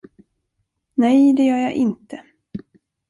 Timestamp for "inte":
1.73-2.23